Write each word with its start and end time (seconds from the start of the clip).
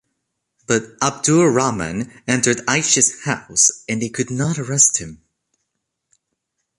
But 0.65 0.97
'Abdur 0.99 1.51
Rahman 1.51 2.11
entered 2.27 2.61
'Aisha's 2.67 3.21
house 3.25 3.83
and 3.87 4.01
they 4.01 4.09
could 4.09 4.31
not 4.31 4.57
arrest 4.57 4.97
him. 4.97 5.21